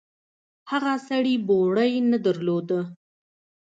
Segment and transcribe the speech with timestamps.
[0.71, 2.79] هغه سړي بوړۍ نه درلوده.